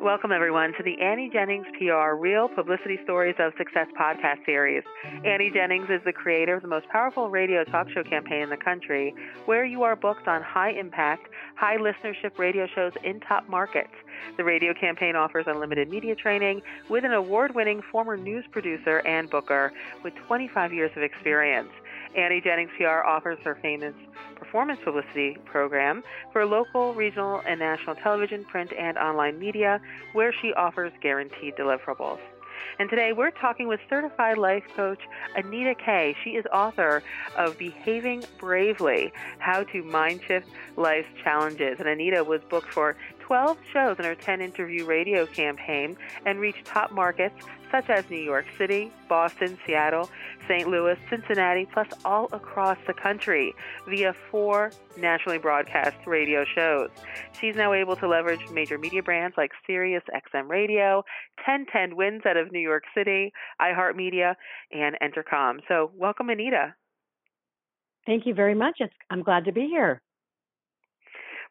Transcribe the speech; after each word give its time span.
Welcome, 0.00 0.30
everyone, 0.30 0.74
to 0.74 0.82
the 0.82 1.00
Annie 1.00 1.30
Jennings 1.32 1.66
PR 1.78 2.14
Real 2.14 2.48
Publicity 2.48 2.98
Stories 3.02 3.34
of 3.38 3.54
Success 3.56 3.86
podcast 3.98 4.44
series. 4.44 4.82
Annie 5.24 5.50
Jennings 5.50 5.88
is 5.88 6.02
the 6.04 6.12
creator 6.12 6.54
of 6.54 6.60
the 6.60 6.68
most 6.68 6.86
powerful 6.88 7.30
radio 7.30 7.64
talk 7.64 7.88
show 7.88 8.02
campaign 8.02 8.42
in 8.42 8.50
the 8.50 8.58
country, 8.58 9.14
where 9.46 9.64
you 9.64 9.84
are 9.84 9.96
booked 9.96 10.28
on 10.28 10.42
high 10.42 10.72
impact, 10.72 11.28
high 11.54 11.78
listenership 11.78 12.38
radio 12.38 12.66
shows 12.66 12.92
in 13.04 13.20
top 13.20 13.48
markets. 13.48 13.94
The 14.36 14.44
radio 14.44 14.74
campaign 14.74 15.16
offers 15.16 15.46
unlimited 15.48 15.88
media 15.88 16.14
training 16.14 16.60
with 16.90 17.06
an 17.06 17.12
award 17.12 17.54
winning 17.54 17.80
former 17.90 18.18
news 18.18 18.44
producer 18.50 18.98
and 18.98 19.30
booker 19.30 19.72
with 20.04 20.14
25 20.26 20.74
years 20.74 20.90
of 20.94 21.02
experience. 21.02 21.70
Annie 22.14 22.40
Jennings 22.40 22.70
PR 22.78 23.04
offers 23.06 23.38
her 23.44 23.58
famous 23.60 23.94
performance 24.36 24.80
publicity 24.84 25.36
program 25.44 26.02
for 26.32 26.46
local, 26.46 26.94
regional, 26.94 27.42
and 27.46 27.58
national 27.58 27.96
television, 27.96 28.44
print, 28.44 28.72
and 28.78 28.96
online 28.98 29.38
media, 29.38 29.80
where 30.12 30.32
she 30.32 30.52
offers 30.54 30.92
guaranteed 31.02 31.54
deliverables. 31.56 32.18
And 32.78 32.90
today 32.90 33.12
we're 33.12 33.30
talking 33.30 33.68
with 33.68 33.80
certified 33.88 34.36
life 34.36 34.64
coach 34.74 35.00
Anita 35.34 35.74
Kay. 35.74 36.14
She 36.22 36.30
is 36.30 36.44
author 36.52 37.02
of 37.36 37.56
Behaving 37.56 38.24
Bravely 38.38 39.12
How 39.38 39.62
to 39.64 39.82
Mind 39.82 40.20
Shift 40.26 40.48
Life's 40.76 41.08
Challenges. 41.22 41.76
And 41.78 41.88
Anita 41.88 42.22
was 42.22 42.42
booked 42.50 42.70
for 42.72 42.96
12 43.26 43.58
shows 43.72 43.98
in 43.98 44.04
her 44.04 44.14
10 44.14 44.40
interview 44.40 44.86
radio 44.86 45.26
campaign 45.26 45.96
and 46.24 46.38
reached 46.38 46.64
top 46.64 46.92
markets 46.92 47.34
such 47.72 47.90
as 47.90 48.08
New 48.08 48.20
York 48.20 48.46
City, 48.56 48.92
Boston, 49.08 49.58
Seattle, 49.66 50.08
St. 50.46 50.68
Louis, 50.68 50.96
Cincinnati, 51.10 51.66
plus 51.66 51.88
all 52.04 52.28
across 52.32 52.78
the 52.86 52.94
country 52.94 53.52
via 53.88 54.14
four 54.30 54.70
nationally 54.96 55.38
broadcast 55.38 55.96
radio 56.06 56.44
shows. 56.44 56.88
She's 57.40 57.56
now 57.56 57.72
able 57.72 57.96
to 57.96 58.06
leverage 58.06 58.48
major 58.52 58.78
media 58.78 59.02
brands 59.02 59.34
like 59.36 59.50
Sirius 59.66 60.04
XM 60.14 60.48
Radio, 60.48 61.02
1010 61.44 61.96
Wins 61.96 62.22
out 62.26 62.36
of 62.36 62.52
New 62.52 62.60
York 62.60 62.84
City, 62.96 63.32
iHeartMedia, 63.60 64.36
and 64.70 64.96
Entercom. 65.02 65.58
So, 65.66 65.90
welcome, 65.96 66.30
Anita. 66.30 66.76
Thank 68.06 68.24
you 68.24 68.34
very 68.34 68.54
much. 68.54 68.76
It's, 68.78 68.94
I'm 69.10 69.24
glad 69.24 69.46
to 69.46 69.52
be 69.52 69.66
here. 69.66 70.00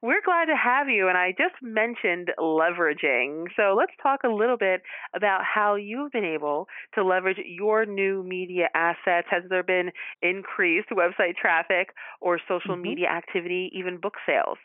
We're 0.02 0.22
glad 0.24 0.46
to 0.46 0.56
have 0.56 0.90
you. 0.90 1.08
And 1.08 1.18
I 1.18 1.32
just 1.32 1.56
mentioned 1.62 2.32
leveraging. 2.40 3.46
So 3.56 3.76
let's 3.78 3.94
talk 4.02 4.22
a 4.24 4.30
little 4.30 4.58
bit 4.58 4.82
about 5.16 5.42
how 5.44 5.76
you've 5.76 6.12
been 6.12 6.26
able 6.26 6.68
to 6.96 7.04
leverage 7.04 7.38
your 7.46 7.86
new 7.86 8.24
media 8.24 8.68
assets. 8.74 9.28
Has 9.30 9.44
there 9.50 9.64
been 9.64 9.92
increased 10.22 10.90
website 10.90 11.36
traffic 11.40 11.90
or 12.22 12.40
social 12.48 12.76
mm-hmm. 12.76 12.82
media 12.82 13.08
activity, 13.08 13.72
even 13.74 13.98
book 14.00 14.16
sales? 14.26 14.58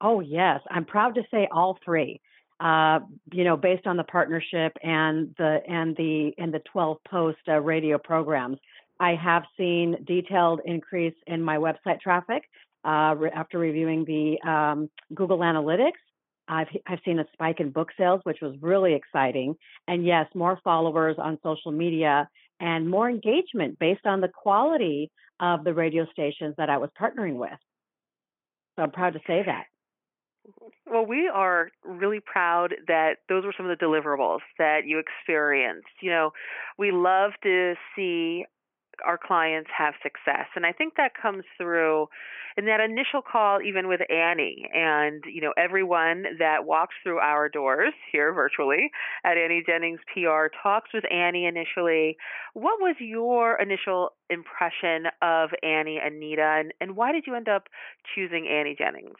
Oh, 0.00 0.20
yes. 0.20 0.60
I'm 0.70 0.84
proud 0.84 1.14
to 1.16 1.22
say 1.30 1.48
all 1.52 1.78
three. 1.84 2.20
Uh, 2.60 3.00
you 3.32 3.44
know, 3.44 3.56
based 3.56 3.86
on 3.86 3.96
the 3.96 4.04
partnership 4.04 4.76
and 4.82 5.32
the 5.38 5.58
and 5.68 5.96
the 5.96 6.32
and 6.38 6.52
the 6.52 6.60
12 6.72 6.96
post 7.08 7.38
uh, 7.46 7.60
radio 7.60 7.98
programs, 7.98 8.58
I 8.98 9.14
have 9.14 9.44
seen 9.56 9.96
detailed 10.04 10.60
increase 10.64 11.14
in 11.28 11.40
my 11.40 11.56
website 11.56 12.00
traffic 12.00 12.42
uh, 12.84 13.14
re- 13.16 13.30
after 13.34 13.58
reviewing 13.58 14.04
the 14.04 14.48
um, 14.48 14.90
Google 15.14 15.38
Analytics. 15.38 15.92
I've, 16.50 16.68
I've 16.86 17.00
seen 17.04 17.18
a 17.18 17.26
spike 17.34 17.60
in 17.60 17.70
book 17.70 17.88
sales, 17.98 18.20
which 18.24 18.38
was 18.40 18.56
really 18.62 18.94
exciting. 18.94 19.54
And 19.86 20.06
yes, 20.06 20.26
more 20.34 20.58
followers 20.64 21.16
on 21.18 21.38
social 21.42 21.72
media 21.72 22.28
and 22.58 22.88
more 22.88 23.08
engagement 23.08 23.78
based 23.78 24.06
on 24.06 24.20
the 24.20 24.28
quality 24.28 25.10
of 25.40 25.64
the 25.64 25.74
radio 25.74 26.06
stations 26.10 26.54
that 26.56 26.70
I 26.70 26.78
was 26.78 26.90
partnering 27.00 27.34
with. 27.36 27.50
So 28.76 28.82
I'm 28.82 28.90
proud 28.90 29.12
to 29.12 29.20
say 29.26 29.42
that. 29.44 29.64
Well, 30.86 31.04
we 31.04 31.28
are 31.28 31.68
really 31.84 32.20
proud 32.20 32.74
that 32.86 33.16
those 33.28 33.44
were 33.44 33.52
some 33.56 33.68
of 33.68 33.78
the 33.78 33.84
deliverables 33.84 34.38
that 34.58 34.86
you 34.86 34.98
experienced. 34.98 35.88
You 36.00 36.10
know, 36.10 36.30
we 36.78 36.90
love 36.90 37.32
to 37.42 37.74
see 37.94 38.46
our 39.06 39.18
clients 39.18 39.70
have 39.76 39.94
success. 40.02 40.46
And 40.54 40.66
I 40.66 40.72
think 40.72 40.94
that 40.96 41.12
comes 41.20 41.44
through 41.56 42.08
in 42.56 42.64
that 42.66 42.80
initial 42.80 43.22
call, 43.22 43.60
even 43.62 43.88
with 43.88 44.00
Annie 44.10 44.68
and, 44.74 45.22
you 45.32 45.40
know, 45.40 45.52
everyone 45.56 46.24
that 46.38 46.64
walks 46.66 46.94
through 47.02 47.18
our 47.18 47.48
doors 47.48 47.92
here 48.10 48.32
virtually 48.32 48.90
at 49.24 49.36
Annie 49.36 49.62
Jennings 49.64 50.00
PR 50.12 50.46
talks 50.62 50.90
with 50.92 51.04
Annie 51.12 51.46
initially. 51.46 52.16
What 52.54 52.80
was 52.80 52.96
your 52.98 53.60
initial 53.60 54.10
impression 54.28 55.06
of 55.22 55.50
Annie 55.62 56.00
Anita 56.04 56.56
and, 56.58 56.74
and 56.80 56.96
why 56.96 57.12
did 57.12 57.24
you 57.26 57.34
end 57.34 57.48
up 57.48 57.68
choosing 58.14 58.48
Annie 58.48 58.76
Jennings? 58.76 59.16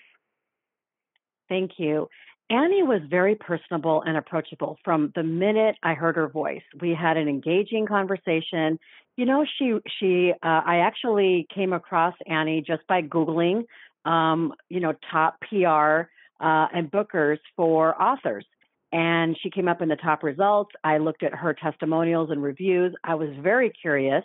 Thank 1.48 1.72
you. 1.78 2.08
Annie 2.50 2.82
was 2.82 3.02
very 3.10 3.34
personable 3.34 4.02
and 4.06 4.16
approachable 4.16 4.78
from 4.82 5.12
the 5.14 5.22
minute 5.22 5.76
I 5.82 5.92
heard 5.92 6.16
her 6.16 6.28
voice. 6.28 6.62
We 6.80 6.94
had 6.94 7.18
an 7.18 7.28
engaging 7.28 7.86
conversation. 7.86 8.78
You 9.16 9.26
know, 9.26 9.44
she 9.58 9.74
she 10.00 10.32
uh, 10.42 10.62
I 10.64 10.78
actually 10.78 11.46
came 11.54 11.74
across 11.74 12.14
Annie 12.26 12.62
just 12.66 12.86
by 12.86 13.02
googling, 13.02 13.64
um, 14.06 14.54
you 14.70 14.80
know, 14.80 14.94
top 15.10 15.38
PR 15.40 16.08
uh, 16.42 16.68
and 16.72 16.90
bookers 16.90 17.38
for 17.54 18.00
authors, 18.00 18.46
and 18.92 19.36
she 19.42 19.50
came 19.50 19.68
up 19.68 19.82
in 19.82 19.90
the 19.90 19.96
top 19.96 20.22
results. 20.22 20.70
I 20.82 20.98
looked 20.98 21.22
at 21.22 21.34
her 21.34 21.52
testimonials 21.52 22.30
and 22.30 22.42
reviews. 22.42 22.94
I 23.04 23.14
was 23.14 23.28
very 23.42 23.70
curious 23.82 24.24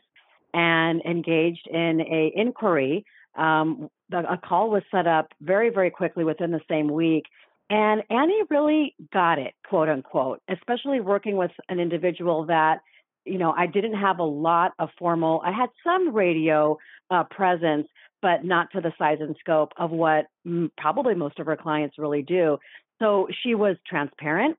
and 0.54 1.02
engaged 1.04 1.68
in 1.70 2.00
a 2.00 2.32
inquiry. 2.36 3.06
Um, 3.36 3.90
a 4.14 4.38
call 4.38 4.70
was 4.70 4.84
set 4.92 5.08
up 5.08 5.34
very 5.42 5.72
very 5.72 5.90
quickly 5.90 6.24
within 6.24 6.52
the 6.52 6.62
same 6.70 6.88
week 6.88 7.26
and 7.70 8.04
Annie 8.10 8.44
really 8.50 8.96
got 9.12 9.40
it, 9.40 9.54
quote 9.68 9.90
unquote, 9.90 10.42
especially 10.50 11.00
working 11.00 11.38
with 11.38 11.52
an 11.70 11.80
individual 11.80 12.46
that, 12.46 12.82
you 13.26 13.38
know, 13.38 13.54
I 13.58 13.68
didn't 13.68 13.96
have 13.96 14.20
a 14.20 14.24
lot 14.24 14.74
of 14.80 14.90
formal, 15.00 15.42
I 15.46 15.52
had 15.52 15.70
some 15.84 16.14
radio 16.14 16.78
uh, 17.10 17.24
presence, 17.24 17.88
but 18.22 18.44
not 18.44 18.72
to 18.72 18.82
the 18.82 18.94
size 18.98 19.18
and 19.22 19.36
scope 19.40 19.72
of 19.78 19.92
what 19.92 20.26
m- 20.46 20.72
probably 20.78 21.16
most 21.16 21.40
of 21.40 21.46
her 21.46 21.58
clients 21.58 21.98
really 21.98 22.22
do. 22.22 22.58
So 23.00 23.28
she 23.44 23.56
was 23.56 23.78
transparent, 23.88 24.58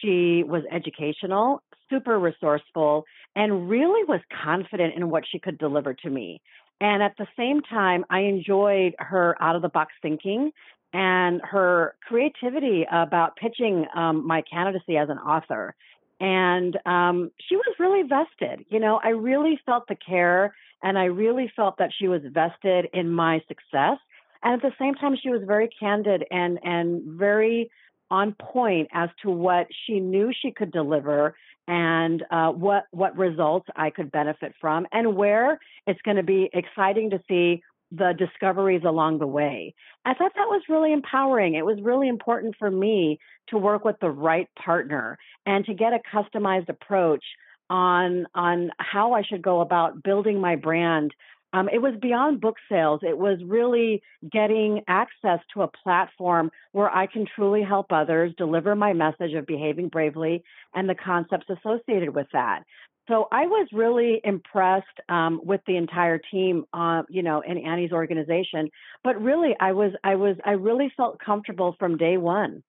she 0.00 0.44
was 0.46 0.62
educational, 0.70 1.62
super 1.90 2.18
resourceful, 2.18 3.04
and 3.34 3.68
really 3.68 4.04
was 4.04 4.20
confident 4.44 4.94
in 4.94 5.10
what 5.10 5.24
she 5.30 5.38
could 5.38 5.58
deliver 5.58 5.94
to 5.94 6.10
me. 6.10 6.40
And 6.80 7.02
at 7.02 7.14
the 7.16 7.28
same 7.36 7.60
time, 7.62 8.04
I 8.10 8.20
enjoyed 8.20 8.94
her 8.98 9.36
out 9.40 9.56
of 9.56 9.62
the 9.62 9.68
box 9.68 9.92
thinking 10.02 10.50
and 10.92 11.40
her 11.42 11.94
creativity 12.06 12.86
about 12.90 13.36
pitching 13.36 13.86
um, 13.94 14.26
my 14.26 14.42
candidacy 14.42 14.96
as 14.96 15.08
an 15.08 15.18
author. 15.18 15.74
And 16.20 16.78
um, 16.86 17.30
she 17.48 17.56
was 17.56 17.74
really 17.78 18.02
vested. 18.02 18.66
You 18.68 18.78
know, 18.78 19.00
I 19.02 19.08
really 19.08 19.58
felt 19.66 19.88
the 19.88 19.96
care 19.96 20.54
and 20.82 20.98
I 20.98 21.04
really 21.04 21.50
felt 21.54 21.78
that 21.78 21.90
she 21.96 22.08
was 22.08 22.22
vested 22.24 22.88
in 22.92 23.10
my 23.10 23.40
success. 23.48 23.98
And 24.42 24.54
at 24.54 24.62
the 24.62 24.72
same 24.78 24.94
time, 24.94 25.16
she 25.20 25.30
was 25.30 25.42
very 25.46 25.68
candid 25.80 26.24
and, 26.30 26.58
and 26.62 27.02
very 27.18 27.70
on 28.10 28.34
point 28.34 28.88
as 28.92 29.08
to 29.22 29.30
what 29.30 29.68
she 29.86 30.00
knew 30.00 30.32
she 30.32 30.50
could 30.50 30.72
deliver 30.72 31.34
and 31.68 32.24
uh, 32.30 32.48
what 32.50 32.84
what 32.90 33.16
results 33.16 33.68
I 33.76 33.90
could 33.90 34.10
benefit 34.10 34.52
from, 34.60 34.86
and 34.90 35.16
where 35.16 35.60
it's 35.86 36.02
going 36.02 36.16
to 36.16 36.22
be 36.24 36.50
exciting 36.52 37.10
to 37.10 37.22
see 37.28 37.62
the 37.94 38.14
discoveries 38.18 38.82
along 38.86 39.18
the 39.18 39.26
way. 39.26 39.74
I 40.04 40.14
thought 40.14 40.32
that 40.34 40.48
was 40.48 40.62
really 40.68 40.92
empowering. 40.92 41.54
It 41.54 41.66
was 41.66 41.78
really 41.82 42.08
important 42.08 42.56
for 42.58 42.70
me 42.70 43.18
to 43.48 43.58
work 43.58 43.84
with 43.84 43.96
the 44.00 44.10
right 44.10 44.48
partner 44.56 45.18
and 45.44 45.64
to 45.66 45.74
get 45.74 45.92
a 45.92 46.00
customized 46.14 46.70
approach 46.70 47.24
on 47.68 48.26
on 48.34 48.70
how 48.78 49.12
I 49.12 49.22
should 49.22 49.42
go 49.42 49.60
about 49.60 50.02
building 50.02 50.40
my 50.40 50.56
brand. 50.56 51.12
Um, 51.54 51.68
it 51.68 51.82
was 51.82 51.94
beyond 52.00 52.40
book 52.40 52.56
sales. 52.66 53.00
It 53.02 53.18
was 53.18 53.38
really 53.44 54.02
getting 54.30 54.80
access 54.88 55.40
to 55.52 55.62
a 55.62 55.68
platform 55.68 56.50
where 56.72 56.90
I 56.90 57.06
can 57.06 57.26
truly 57.36 57.62
help 57.62 57.92
others 57.92 58.32
deliver 58.38 58.74
my 58.74 58.94
message 58.94 59.34
of 59.34 59.46
behaving 59.46 59.88
bravely 59.88 60.42
and 60.74 60.88
the 60.88 60.94
concepts 60.94 61.46
associated 61.50 62.14
with 62.14 62.28
that. 62.32 62.62
So 63.08 63.26
I 63.32 63.46
was 63.46 63.68
really 63.72 64.20
impressed 64.22 64.86
um, 65.08 65.40
with 65.42 65.60
the 65.66 65.76
entire 65.76 66.18
team, 66.30 66.64
uh, 66.72 67.02
you 67.08 67.22
know, 67.22 67.42
in 67.46 67.58
Annie's 67.58 67.92
organization. 67.92 68.70
But 69.02 69.20
really, 69.20 69.56
I 69.58 69.72
was, 69.72 69.92
I 70.04 70.14
was, 70.14 70.36
I 70.44 70.52
really 70.52 70.92
felt 70.96 71.18
comfortable 71.18 71.74
from 71.78 71.96
day 71.96 72.16
one. 72.16 72.62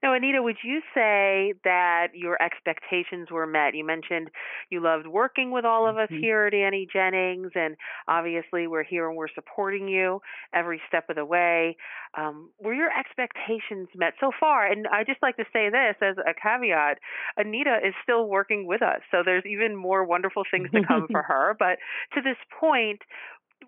Now, 0.00 0.14
Anita, 0.14 0.40
would 0.40 0.58
you 0.62 0.80
say 0.94 1.54
that 1.64 2.08
your 2.14 2.40
expectations 2.40 3.28
were 3.32 3.46
met? 3.48 3.74
You 3.74 3.84
mentioned 3.84 4.30
you 4.70 4.80
loved 4.80 5.08
working 5.08 5.50
with 5.50 5.64
all 5.64 5.88
of 5.88 5.96
us 5.96 6.08
mm-hmm. 6.08 6.22
here 6.22 6.46
at 6.46 6.54
Annie 6.54 6.86
Jennings, 6.92 7.50
and 7.56 7.76
obviously 8.06 8.68
we're 8.68 8.84
here 8.84 9.08
and 9.08 9.16
we're 9.16 9.32
supporting 9.34 9.88
you 9.88 10.20
every 10.54 10.80
step 10.86 11.10
of 11.10 11.16
the 11.16 11.24
way. 11.24 11.76
Um, 12.16 12.50
were 12.60 12.74
your 12.74 12.90
expectations 12.96 13.88
met 13.96 14.14
so 14.20 14.30
far? 14.38 14.70
And 14.70 14.86
I 14.86 15.02
just 15.02 15.20
like 15.20 15.36
to 15.36 15.44
say 15.52 15.68
this 15.68 15.96
as 16.00 16.14
a 16.18 16.32
caveat: 16.32 16.98
Anita 17.36 17.78
is 17.84 17.94
still 18.04 18.28
working 18.28 18.68
with 18.68 18.82
us, 18.82 19.00
so 19.10 19.22
there's 19.24 19.44
even 19.46 19.74
more 19.74 20.04
wonderful 20.04 20.44
things 20.50 20.70
to 20.70 20.82
come 20.86 21.08
for 21.10 21.22
her. 21.22 21.56
But 21.58 21.78
to 22.14 22.22
this 22.22 22.38
point, 22.60 23.00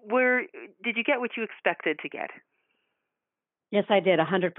where 0.05 0.43
did 0.85 0.97
you 0.97 1.03
get 1.03 1.19
what 1.19 1.33
you 1.37 1.43
expected 1.43 1.99
to 2.03 2.09
get? 2.09 2.31
Yes, 3.73 3.85
I 3.89 4.01
did, 4.01 4.19
100%. 4.19 4.53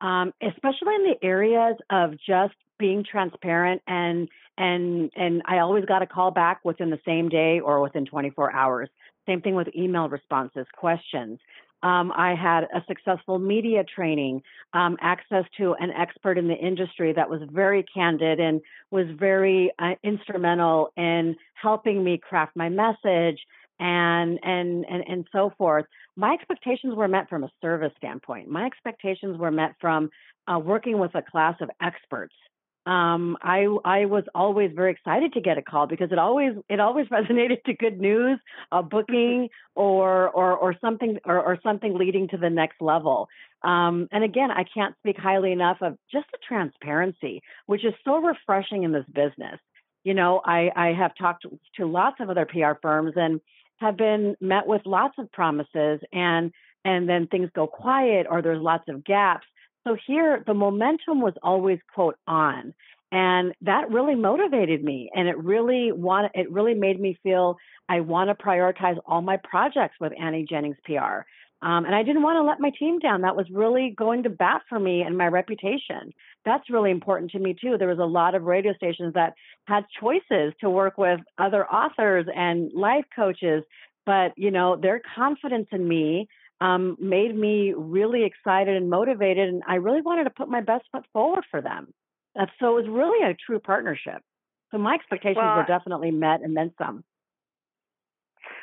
Um, 0.00 0.32
especially 0.42 0.94
in 0.94 1.04
the 1.04 1.16
areas 1.22 1.76
of 1.90 2.12
just 2.26 2.54
being 2.78 3.04
transparent 3.04 3.82
and 3.86 4.28
and 4.58 5.10
and 5.16 5.42
I 5.46 5.58
always 5.58 5.84
got 5.84 6.02
a 6.02 6.06
call 6.06 6.30
back 6.30 6.60
within 6.64 6.90
the 6.90 7.00
same 7.06 7.28
day 7.28 7.60
or 7.60 7.80
within 7.80 8.06
24 8.06 8.52
hours. 8.52 8.88
Same 9.26 9.40
thing 9.40 9.54
with 9.54 9.68
email 9.74 10.08
responses, 10.08 10.66
questions. 10.76 11.38
Um, 11.82 12.10
I 12.16 12.34
had 12.34 12.64
a 12.64 12.82
successful 12.88 13.38
media 13.38 13.84
training, 13.84 14.42
um, 14.72 14.96
access 15.00 15.44
to 15.58 15.74
an 15.74 15.90
expert 15.90 16.38
in 16.38 16.48
the 16.48 16.54
industry 16.54 17.12
that 17.12 17.28
was 17.28 17.40
very 17.52 17.84
candid 17.84 18.40
and 18.40 18.62
was 18.90 19.06
very 19.18 19.70
uh, 19.78 19.94
instrumental 20.02 20.90
in 20.96 21.36
helping 21.54 22.02
me 22.02 22.18
craft 22.18 22.56
my 22.56 22.70
message 22.70 23.38
and 23.78 24.38
and 24.42 24.84
and 24.88 25.04
and 25.06 25.26
so 25.32 25.52
forth. 25.58 25.84
My 26.16 26.32
expectations 26.32 26.94
were 26.94 27.08
met 27.08 27.28
from 27.28 27.44
a 27.44 27.50
service 27.60 27.92
standpoint. 27.98 28.48
My 28.48 28.66
expectations 28.66 29.38
were 29.38 29.50
met 29.50 29.74
from 29.80 30.10
uh, 30.46 30.58
working 30.58 30.98
with 30.98 31.14
a 31.14 31.22
class 31.22 31.56
of 31.60 31.70
experts 31.82 32.34
um, 32.86 33.36
I 33.42 33.66
I 33.84 34.04
was 34.04 34.22
always 34.32 34.70
very 34.74 34.92
excited 34.92 35.32
to 35.32 35.40
get 35.40 35.58
a 35.58 35.62
call 35.62 35.88
because 35.88 36.12
it 36.12 36.18
always 36.18 36.52
it 36.68 36.78
always 36.78 37.06
resonated 37.12 37.62
to 37.64 37.74
good 37.74 38.00
news, 38.00 38.38
a 38.70 38.82
booking, 38.82 39.48
or 39.74 40.28
or 40.30 40.56
or 40.56 40.74
something 40.80 41.18
or, 41.24 41.40
or 41.40 41.58
something 41.62 41.98
leading 41.98 42.28
to 42.28 42.36
the 42.36 42.50
next 42.50 42.80
level. 42.80 43.28
Um, 43.62 44.08
and 44.12 44.22
again, 44.22 44.52
I 44.52 44.64
can't 44.72 44.94
speak 44.98 45.16
highly 45.18 45.50
enough 45.50 45.78
of 45.80 45.96
just 46.12 46.26
the 46.30 46.38
transparency, 46.46 47.42
which 47.66 47.84
is 47.84 47.94
so 48.04 48.18
refreshing 48.18 48.84
in 48.84 48.92
this 48.92 49.06
business. 49.12 49.58
You 50.04 50.14
know, 50.14 50.40
I 50.44 50.70
I 50.76 50.92
have 50.92 51.12
talked 51.16 51.44
to 51.76 51.86
lots 51.86 52.20
of 52.20 52.30
other 52.30 52.46
PR 52.46 52.78
firms 52.80 53.14
and 53.16 53.40
have 53.78 53.96
been 53.96 54.36
met 54.40 54.66
with 54.66 54.82
lots 54.84 55.14
of 55.18 55.30
promises 55.32 56.00
and 56.12 56.52
and 56.84 57.08
then 57.08 57.26
things 57.26 57.50
go 57.54 57.66
quiet 57.66 58.26
or 58.30 58.42
there's 58.42 58.62
lots 58.62 58.84
of 58.88 59.04
gaps 59.04 59.46
so 59.86 59.96
here, 60.06 60.42
the 60.44 60.54
momentum 60.54 61.20
was 61.20 61.34
always 61.44 61.78
quote 61.94 62.16
on, 62.26 62.74
and 63.12 63.54
that 63.60 63.88
really 63.88 64.16
motivated 64.16 64.82
me, 64.82 65.10
and 65.14 65.28
it 65.28 65.38
really 65.38 65.92
want 65.92 66.32
it 66.34 66.50
really 66.50 66.74
made 66.74 66.98
me 66.98 67.16
feel 67.22 67.56
I 67.88 68.00
want 68.00 68.28
to 68.28 68.34
prioritize 68.34 68.98
all 69.06 69.22
my 69.22 69.36
projects 69.36 69.94
with 70.00 70.12
Annie 70.20 70.44
Jennings 70.48 70.76
PR. 70.84 71.22
Um, 71.62 71.86
and 71.86 71.94
I 71.94 72.02
didn't 72.02 72.22
want 72.22 72.36
to 72.36 72.42
let 72.42 72.60
my 72.60 72.70
team 72.78 72.98
down. 72.98 73.22
That 73.22 73.34
was 73.34 73.46
really 73.50 73.94
going 73.96 74.22
to 74.24 74.30
bat 74.30 74.62
for 74.68 74.78
me 74.78 75.00
and 75.00 75.16
my 75.16 75.26
reputation. 75.26 76.12
That's 76.44 76.68
really 76.68 76.90
important 76.90 77.30
to 77.30 77.38
me 77.38 77.56
too. 77.58 77.76
There 77.78 77.88
was 77.88 77.98
a 77.98 78.04
lot 78.04 78.34
of 78.34 78.42
radio 78.42 78.74
stations 78.74 79.14
that 79.14 79.34
had 79.66 79.84
choices 79.98 80.52
to 80.60 80.68
work 80.68 80.98
with 80.98 81.20
other 81.38 81.66
authors 81.66 82.26
and 82.34 82.70
life 82.74 83.06
coaches, 83.14 83.64
but 84.04 84.32
you 84.36 84.50
know 84.50 84.76
their 84.76 85.00
confidence 85.14 85.68
in 85.72 85.88
me 85.88 86.28
um, 86.60 86.96
made 87.00 87.34
me 87.34 87.72
really 87.74 88.24
excited 88.24 88.76
and 88.76 88.90
motivated. 88.90 89.48
And 89.48 89.62
I 89.66 89.76
really 89.76 90.02
wanted 90.02 90.24
to 90.24 90.30
put 90.30 90.48
my 90.48 90.60
best 90.60 90.84
foot 90.92 91.04
forward 91.12 91.44
for 91.50 91.62
them. 91.62 91.92
So 92.60 92.78
it 92.78 92.82
was 92.82 92.88
really 92.88 93.30
a 93.30 93.34
true 93.34 93.58
partnership. 93.58 94.20
So 94.70 94.78
my 94.78 94.94
expectations 94.94 95.38
well, 95.42 95.56
were 95.56 95.64
definitely 95.64 96.10
met 96.10 96.42
and 96.42 96.54
then 96.54 96.72
some. 96.76 97.02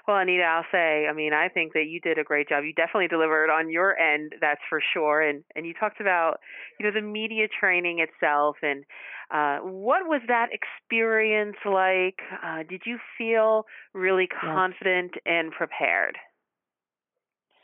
Well, 0.07 0.17
Anita, 0.17 0.43
I'll 0.43 0.65
say, 0.69 1.07
I 1.07 1.13
mean, 1.13 1.31
I 1.31 1.47
think 1.47 1.73
that 1.73 1.85
you 1.87 2.01
did 2.01 2.17
a 2.17 2.25
great 2.25 2.49
job. 2.49 2.65
You 2.65 2.73
definitely 2.73 3.07
delivered 3.07 3.49
on 3.49 3.69
your 3.69 3.97
end, 3.97 4.33
that's 4.41 4.59
for 4.69 4.81
sure. 4.93 5.21
And 5.21 5.43
and 5.55 5.65
you 5.65 5.73
talked 5.73 6.01
about, 6.01 6.39
you 6.79 6.85
know, 6.85 6.91
the 6.93 7.05
media 7.05 7.47
training 7.47 7.99
itself 7.99 8.57
and 8.61 8.83
uh, 9.31 9.59
what 9.59 10.07
was 10.07 10.21
that 10.27 10.49
experience 10.51 11.55
like? 11.65 12.19
Uh, 12.43 12.63
did 12.69 12.81
you 12.85 12.99
feel 13.17 13.65
really 13.93 14.27
confident 14.27 15.11
yes. 15.15 15.21
and 15.25 15.51
prepared? 15.51 16.17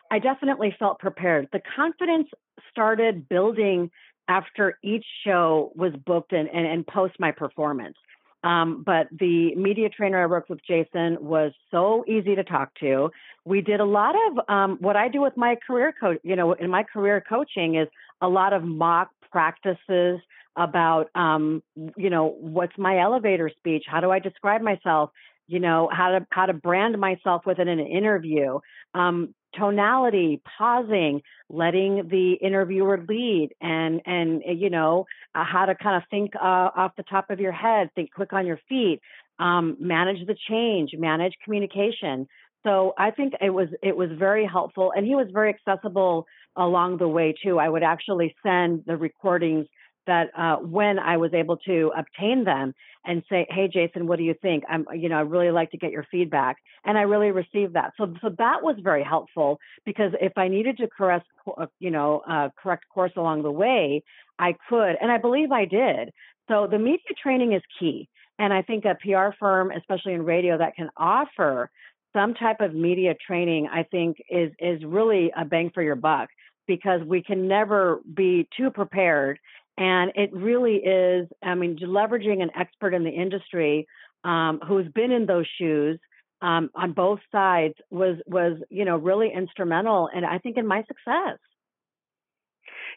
I 0.10 0.18
definitely 0.20 0.76
felt 0.80 1.00
prepared. 1.00 1.50
The 1.52 1.62
confidence 1.76 2.30
started 2.72 3.30
building 3.30 3.92
after 4.28 4.80
each 4.84 5.06
show 5.26 5.72
was 5.76 5.94
booked 6.06 6.34
and, 6.34 6.50
and, 6.50 6.66
and 6.66 6.88
post 6.88 7.16
my 7.20 7.32
performance. 7.32 7.98
Um, 8.44 8.84
but 8.86 9.08
the 9.12 9.54
media 9.56 9.90
trainer 9.90 10.22
I 10.22 10.26
worked 10.26 10.50
with, 10.50 10.60
Jason, 10.66 11.18
was 11.20 11.52
so 11.72 12.06
easy 12.08 12.36
to 12.36 12.44
talk 12.44 12.74
to. 12.80 13.12
We 13.46 13.62
did 13.62 13.80
a 13.80 13.86
lot 13.86 14.16
of 14.16 14.50
um, 14.50 14.78
what 14.80 14.96
I 14.96 15.10
do 15.10 15.22
with 15.22 15.36
my 15.36 15.58
career 15.68 15.94
coach. 16.00 16.20
You 16.24 16.36
know, 16.36 16.54
in 16.54 16.70
my 16.70 16.84
career 16.84 17.24
coaching 17.28 17.76
is 17.76 17.88
a 18.22 18.30
lot 18.30 18.54
of 18.54 18.64
mock 18.64 19.10
practices 19.32 20.20
about, 20.56 21.10
um, 21.16 21.64
you 21.98 22.10
know, 22.10 22.36
what's 22.40 22.78
my 22.78 23.00
elevator 23.00 23.50
speech? 23.58 23.84
How 23.88 24.00
do 24.00 24.12
I 24.12 24.20
describe 24.20 24.62
myself? 24.62 25.12
You 25.50 25.60
know, 25.60 25.90
how 25.92 26.12
to 26.12 26.28
how 26.30 26.46
to 26.46 26.54
brand 26.54 27.00
myself 27.00 27.42
within 27.46 27.68
an 27.68 27.80
interview. 27.80 28.60
Um, 28.94 29.34
tonality, 29.57 30.42
pausing, 30.57 31.22
letting 31.50 32.07
the 32.10 32.34
interviewer 32.34 33.04
lead, 33.07 33.50
and 33.60 34.01
and 34.06 34.44
eh, 34.46 34.51
you 34.51 34.69
know 34.69 35.06
uh, 35.36 35.44
how 35.44 35.66
to 35.66 35.75
kind 35.75 35.98
of 35.98 36.04
think 36.10 36.36
uh, 36.36 36.69
off 36.75 36.92
the 36.98 37.04
top 37.04 37.30
of 37.31 37.40
your 37.40 37.51
head, 37.51 37.90
think 37.96 38.13
quick 38.13 38.31
on 38.31 38.46
your 38.46 38.60
feet, 38.69 39.00
um, 39.40 39.75
manage 39.80 40.25
the 40.28 40.36
change, 40.48 40.92
manage 40.98 41.34
communication. 41.44 42.28
So 42.63 42.94
I 42.98 43.12
think 43.12 43.34
it 43.42 43.50
was 43.50 43.69
it 43.81 43.95
was 43.95 44.10
very 44.18 44.45
helpful, 44.45 44.92
and 44.95 45.06
he 45.06 45.16
was 45.16 45.28
very 45.34 45.50
accessible 45.50 46.28
along 46.56 46.98
the 46.98 47.07
way 47.07 47.34
too. 47.44 47.57
I 47.57 47.69
would 47.69 47.84
actually 47.84 48.36
send 48.45 48.84
the 48.86 48.98
recordings 48.98 49.66
that 50.10 50.32
uh, 50.38 50.58
when 50.58 50.98
I 51.00 51.18
was 51.18 51.34
able 51.34 51.58
to 51.58 51.92
obtain 51.98 52.44
them 52.44 52.74
and 53.06 53.24
say, 53.30 53.46
"Hey, 53.50 53.68
Jason, 53.68 54.08
what 54.08 54.18
do 54.18 54.24
you 54.24 54.34
think? 54.42 54.64
I'm, 54.68 54.86
you 54.94 55.08
know, 55.08 55.18
I 55.18 55.22
really 55.22 55.52
like 55.52 55.72
to 55.72 55.78
get 55.78 55.92
your 55.92 56.06
feedback," 56.12 56.58
and 56.84 56.98
I 56.98 57.04
really 57.04 57.32
received 57.32 57.74
that. 57.76 57.94
So, 57.96 58.14
so 58.22 58.30
that 58.38 58.64
was 58.64 58.76
very 58.84 59.04
helpful 59.04 59.60
because 59.86 60.12
if 60.20 60.34
I 60.38 60.48
needed 60.48 60.78
to 60.78 60.88
correct, 60.88 61.28
uh, 61.58 61.68
you 61.80 61.92
know, 61.92 62.22
uh, 62.28 62.50
correct 62.62 62.86
course 62.94 63.14
along 63.16 63.44
the 63.44 63.52
way, 63.52 64.04
I 64.40 64.56
could, 64.68 64.96
and 65.02 65.12
I 65.12 65.18
believe 65.18 65.52
I 65.52 65.66
did. 65.66 66.12
So 66.50 66.68
the 66.70 66.80
media 66.80 67.14
training 67.22 67.54
is 67.54 67.62
key, 67.80 68.10
and 68.40 68.52
I 68.52 68.64
think 68.64 68.86
a 68.86 68.96
PR 68.96 69.36
firm, 69.40 69.72
especially 69.72 70.14
in 70.14 70.26
radio, 70.26 70.58
that 70.58 70.76
can 70.76 70.90
offer 70.98 71.70
some 72.14 72.34
type 72.34 72.62
of 72.62 72.74
media 72.74 73.14
training, 73.26 73.70
I 73.72 73.84
think 73.84 74.18
is 74.30 74.52
is 74.60 74.84
really 74.84 75.32
a 75.38 75.46
bang 75.46 75.70
for 75.74 75.84
your 75.84 75.96
buck 75.96 76.30
because 76.70 77.02
we 77.04 77.22
can 77.24 77.48
never 77.48 78.00
be 78.14 78.48
too 78.56 78.70
prepared 78.70 79.40
and 79.80 80.12
it 80.16 80.31
really 80.34 80.76
is, 80.76 81.28
I 81.42 81.56
mean, 81.56 81.78
leveraging 81.78 82.44
an 82.44 82.52
expert 82.60 82.94
in 82.94 83.06
the 83.06 83.10
industry 83.10 83.88
um, 84.26 84.60
who's 84.68 84.88
been 84.94 85.12
in 85.12 85.26
those 85.26 85.48
shoes 85.58 85.98
um, 86.42 86.70
on 86.76 86.92
both 86.92 87.20
sides 87.31 87.76
was 87.90 88.18
was 88.28 88.58
you 88.70 88.86
know 88.86 88.98
really 88.98 89.31
instrumental, 89.34 90.10
and 90.14 90.26
I 90.26 90.38
think 90.38 90.58
in 90.58 90.68
my 90.68 90.84
success. 90.84 91.40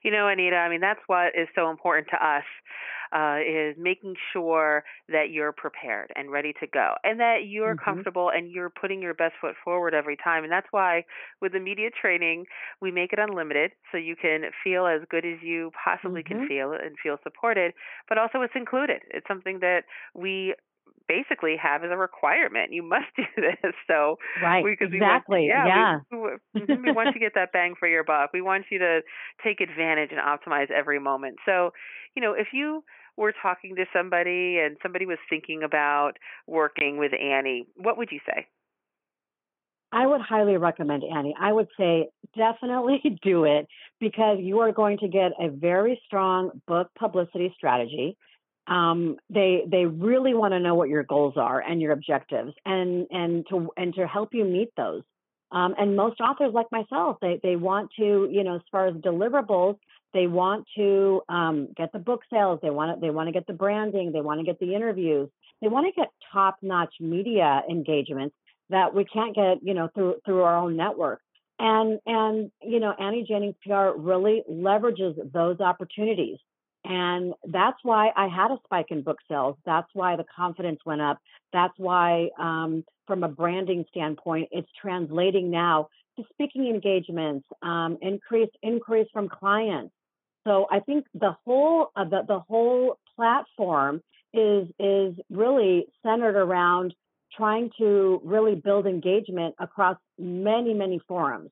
You 0.02 0.10
know, 0.10 0.26
Anita, 0.26 0.56
I 0.56 0.68
mean 0.68 0.80
that's 0.80 1.00
what 1.06 1.28
is 1.38 1.48
so 1.54 1.70
important 1.70 2.08
to 2.10 2.16
us 2.16 2.44
uh, 3.12 3.38
is 3.40 3.76
making 3.78 4.14
sure 4.32 4.84
that 5.08 5.30
you're 5.30 5.52
prepared 5.52 6.10
and 6.16 6.30
ready 6.30 6.52
to 6.60 6.66
go 6.66 6.94
and 7.04 7.20
that 7.20 7.46
you're 7.46 7.74
mm-hmm. 7.74 7.84
comfortable 7.84 8.30
and 8.34 8.50
you're 8.50 8.70
putting 8.70 9.02
your 9.02 9.14
best 9.14 9.34
foot 9.40 9.54
forward 9.64 9.94
every 9.94 10.16
time. 10.16 10.44
And 10.44 10.52
that's 10.52 10.68
why 10.70 11.04
with 11.40 11.52
the 11.52 11.60
media 11.60 11.90
training, 11.90 12.46
we 12.80 12.90
make 12.90 13.12
it 13.12 13.18
unlimited 13.18 13.72
so 13.90 13.98
you 13.98 14.16
can 14.16 14.42
feel 14.64 14.86
as 14.86 15.02
good 15.10 15.24
as 15.24 15.42
you 15.42 15.70
possibly 15.84 16.22
mm-hmm. 16.22 16.38
can 16.40 16.48
feel 16.48 16.72
and 16.72 16.96
feel 17.02 17.18
supported, 17.22 17.72
but 18.08 18.18
also 18.18 18.40
it's 18.42 18.54
included. 18.56 19.02
It's 19.10 19.26
something 19.28 19.60
that 19.60 19.82
we 20.14 20.54
basically 21.08 21.56
have 21.62 21.84
as 21.84 21.90
a 21.90 21.96
requirement. 21.96 22.72
You 22.72 22.82
must 22.82 23.06
do 23.16 23.24
this. 23.36 23.74
So 23.86 24.16
right, 24.42 24.64
because 24.64 24.92
exactly, 24.92 25.48
we 25.48 25.52
want, 25.52 25.68
yeah, 25.68 25.98
We, 26.10 26.18
we, 26.18 26.60
mm-hmm, 26.60 26.84
we 26.84 26.92
want 26.92 27.08
you 27.08 27.14
to 27.14 27.18
get 27.26 27.34
that 27.34 27.52
bang 27.52 27.74
for 27.78 27.88
your 27.88 28.04
buck. 28.04 28.30
We 28.32 28.40
want 28.40 28.66
you 28.70 28.78
to 28.78 29.00
take 29.44 29.60
advantage 29.60 30.10
and 30.12 30.20
optimize 30.20 30.70
every 30.70 30.98
moment. 30.98 31.36
So, 31.44 31.72
you 32.14 32.22
know, 32.22 32.32
if 32.32 32.48
you 32.52 32.84
were 33.16 33.32
talking 33.42 33.76
to 33.76 33.84
somebody 33.92 34.58
and 34.58 34.76
somebody 34.82 35.06
was 35.06 35.18
thinking 35.28 35.62
about 35.62 36.12
working 36.46 36.98
with 36.98 37.12
Annie, 37.12 37.66
what 37.76 37.98
would 37.98 38.10
you 38.10 38.20
say? 38.26 38.46
I 39.92 40.06
would 40.06 40.22
highly 40.22 40.56
recommend 40.56 41.04
Annie. 41.04 41.34
I 41.38 41.52
would 41.52 41.68
say 41.78 42.08
definitely 42.34 43.18
do 43.22 43.44
it 43.44 43.66
because 44.00 44.38
you 44.40 44.60
are 44.60 44.72
going 44.72 44.98
to 44.98 45.08
get 45.08 45.32
a 45.38 45.48
very 45.48 46.00
strong 46.06 46.62
book 46.66 46.88
publicity 46.98 47.52
strategy. 47.56 48.16
Um, 48.66 49.16
they 49.28 49.64
they 49.70 49.84
really 49.86 50.34
want 50.34 50.52
to 50.52 50.60
know 50.60 50.74
what 50.74 50.88
your 50.88 51.02
goals 51.02 51.34
are 51.36 51.60
and 51.60 51.80
your 51.80 51.92
objectives, 51.92 52.54
and 52.64 53.06
and 53.10 53.44
to 53.50 53.68
and 53.76 53.92
to 53.94 54.06
help 54.06 54.30
you 54.32 54.44
meet 54.44 54.70
those. 54.76 55.02
Um, 55.50 55.74
and 55.76 55.96
most 55.96 56.20
authors, 56.20 56.54
like 56.54 56.68
myself, 56.70 57.18
they 57.20 57.40
they 57.42 57.56
want 57.56 57.90
to 57.98 58.28
you 58.30 58.44
know 58.44 58.54
as 58.54 58.62
far 58.70 58.86
as 58.86 58.94
deliverables, 58.94 59.78
they 60.14 60.26
want 60.26 60.66
to 60.76 61.22
um, 61.28 61.68
get 61.76 61.92
the 61.92 61.98
book 61.98 62.22
sales. 62.30 62.60
They 62.62 62.70
want 62.70 62.96
to, 62.96 63.00
they 63.00 63.10
want 63.10 63.28
to 63.28 63.32
get 63.32 63.46
the 63.46 63.52
branding. 63.52 64.12
They 64.12 64.20
want 64.20 64.40
to 64.40 64.46
get 64.46 64.58
the 64.58 64.74
interviews. 64.74 65.28
They 65.60 65.68
want 65.68 65.86
to 65.86 66.00
get 66.00 66.10
top 66.32 66.56
notch 66.62 66.94
media 67.00 67.62
engagements 67.70 68.34
that 68.70 68.94
we 68.94 69.04
can't 69.04 69.34
get, 69.34 69.58
you 69.62 69.74
know, 69.74 69.88
through 69.94 70.16
through 70.24 70.42
our 70.42 70.56
own 70.56 70.76
network. 70.76 71.20
And 71.58 72.00
and 72.06 72.50
you 72.62 72.80
know, 72.80 72.92
Annie 72.98 73.24
Jennings 73.28 73.54
PR 73.64 73.96
really 73.96 74.42
leverages 74.50 75.14
those 75.32 75.60
opportunities. 75.60 76.38
And 76.84 77.34
that's 77.46 77.78
why 77.84 78.10
I 78.16 78.26
had 78.26 78.50
a 78.50 78.58
spike 78.64 78.86
in 78.90 79.02
book 79.02 79.18
sales. 79.30 79.56
That's 79.64 79.88
why 79.92 80.16
the 80.16 80.24
confidence 80.34 80.80
went 80.84 81.00
up. 81.00 81.18
That's 81.52 81.74
why, 81.76 82.30
um, 82.38 82.84
from 83.06 83.22
a 83.22 83.28
branding 83.28 83.84
standpoint, 83.90 84.48
it's 84.50 84.68
translating 84.80 85.50
now 85.50 85.88
to 86.16 86.24
speaking 86.32 86.66
engagements, 86.66 87.46
um, 87.62 87.98
increased 88.02 88.56
inquiries 88.62 89.06
from 89.12 89.28
clients, 89.28 89.94
So 90.44 90.66
I 90.70 90.80
think 90.80 91.06
the 91.14 91.36
whole 91.44 91.90
uh, 91.96 92.04
the, 92.04 92.22
the 92.26 92.40
whole 92.40 92.98
platform 93.16 94.02
is 94.32 94.68
is 94.78 95.14
really 95.30 95.86
centered 96.02 96.36
around 96.36 96.94
trying 97.36 97.70
to 97.78 98.20
really 98.24 98.54
build 98.54 98.86
engagement 98.86 99.54
across 99.58 99.96
many 100.18 100.74
many 100.74 101.00
forums. 101.06 101.50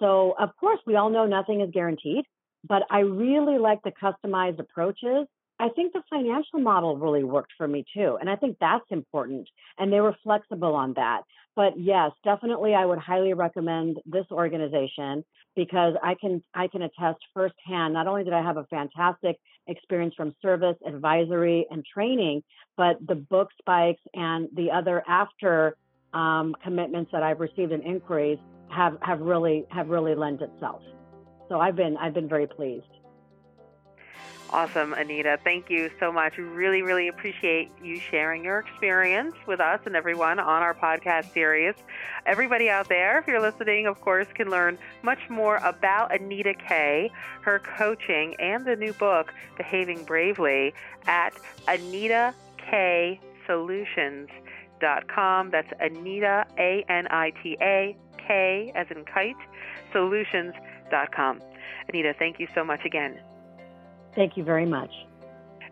So 0.00 0.34
of 0.38 0.50
course 0.58 0.80
we 0.86 0.96
all 0.96 1.10
know 1.10 1.26
nothing 1.26 1.60
is 1.60 1.70
guaranteed, 1.72 2.24
but 2.68 2.82
I 2.90 3.00
really 3.00 3.58
like 3.58 3.80
the 3.82 3.92
customized 3.92 4.58
approaches 4.58 5.26
I 5.62 5.68
think 5.68 5.92
the 5.92 6.02
financial 6.10 6.58
model 6.58 6.96
really 6.96 7.22
worked 7.22 7.52
for 7.56 7.68
me 7.68 7.84
too. 7.94 8.18
And 8.20 8.28
I 8.28 8.34
think 8.34 8.56
that's 8.60 8.84
important. 8.90 9.48
And 9.78 9.92
they 9.92 10.00
were 10.00 10.16
flexible 10.24 10.74
on 10.74 10.94
that. 10.94 11.22
But 11.54 11.78
yes, 11.78 12.10
definitely 12.24 12.74
I 12.74 12.84
would 12.84 12.98
highly 12.98 13.32
recommend 13.32 13.98
this 14.04 14.26
organization 14.32 15.24
because 15.54 15.94
I 16.02 16.14
can 16.20 16.42
I 16.54 16.68
can 16.68 16.82
attest 16.82 17.20
firsthand, 17.34 17.94
not 17.94 18.06
only 18.06 18.24
did 18.24 18.32
I 18.32 18.42
have 18.42 18.56
a 18.56 18.64
fantastic 18.64 19.38
experience 19.66 20.14
from 20.16 20.34
service, 20.42 20.76
advisory, 20.86 21.66
and 21.70 21.84
training, 21.84 22.42
but 22.76 22.96
the 23.06 23.14
book 23.14 23.48
spikes 23.58 24.02
and 24.14 24.48
the 24.54 24.70
other 24.70 25.02
after 25.08 25.76
um, 26.14 26.54
commitments 26.62 27.10
that 27.12 27.22
I've 27.22 27.40
received 27.40 27.72
in 27.72 27.82
inquiries 27.82 28.38
have, 28.70 28.96
have 29.02 29.20
really 29.20 29.64
have 29.70 29.88
really 29.88 30.14
lent 30.14 30.40
itself. 30.40 30.82
So 31.48 31.60
I've 31.60 31.76
been 31.76 31.96
I've 31.96 32.14
been 32.14 32.28
very 32.28 32.46
pleased. 32.46 32.84
Awesome, 34.52 34.92
Anita. 34.92 35.38
Thank 35.42 35.70
you 35.70 35.90
so 35.98 36.12
much. 36.12 36.36
Really, 36.36 36.82
really 36.82 37.08
appreciate 37.08 37.70
you 37.82 37.98
sharing 37.98 38.44
your 38.44 38.58
experience 38.58 39.34
with 39.46 39.60
us 39.60 39.80
and 39.86 39.96
everyone 39.96 40.38
on 40.38 40.62
our 40.62 40.74
podcast 40.74 41.32
series. 41.32 41.74
Everybody 42.26 42.68
out 42.68 42.90
there, 42.90 43.18
if 43.18 43.26
you're 43.26 43.40
listening, 43.40 43.86
of 43.86 43.98
course, 44.02 44.26
can 44.34 44.50
learn 44.50 44.76
much 45.02 45.30
more 45.30 45.56
about 45.56 46.14
Anita 46.14 46.52
Kay, 46.52 47.10
her 47.40 47.60
coaching, 47.60 48.34
and 48.38 48.66
the 48.66 48.76
new 48.76 48.92
book, 48.92 49.32
Behaving 49.56 50.04
Bravely, 50.04 50.74
at 51.06 51.32
Anita 51.66 52.34
K 52.58 53.18
Solutions.com. 53.46 55.50
That's 55.50 55.72
Anita, 55.80 56.44
A 56.58 56.84
N 56.90 57.06
I 57.10 57.32
T 57.42 57.56
A, 57.62 57.96
K 58.18 58.70
as 58.74 58.86
in 58.90 59.06
kite, 59.06 59.34
solutions.com. 59.92 61.40
Anita, 61.88 62.14
thank 62.18 62.38
you 62.38 62.46
so 62.54 62.62
much 62.62 62.84
again. 62.84 63.18
Thank 64.14 64.36
you 64.36 64.44
very 64.44 64.66
much. 64.66 64.90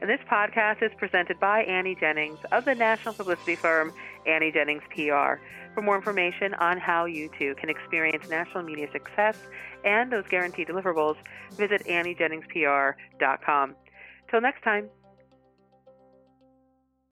And 0.00 0.08
this 0.08 0.20
podcast 0.30 0.82
is 0.82 0.90
presented 0.96 1.38
by 1.38 1.62
Annie 1.64 1.94
Jennings 1.94 2.38
of 2.52 2.64
the 2.64 2.74
national 2.74 3.14
publicity 3.14 3.54
firm 3.54 3.92
Annie 4.26 4.50
Jennings 4.50 4.82
PR. 4.94 5.38
For 5.74 5.82
more 5.82 5.96
information 5.96 6.54
on 6.54 6.78
how 6.78 7.04
you 7.04 7.30
too 7.38 7.54
can 7.56 7.68
experience 7.68 8.24
national 8.28 8.64
media 8.64 8.88
success 8.92 9.36
and 9.84 10.10
those 10.10 10.24
guaranteed 10.28 10.68
deliverables, 10.68 11.16
visit 11.56 11.84
AnnieJenningsPR.com. 11.86 13.74
Till 14.30 14.40
next 14.40 14.62
time. 14.62 14.88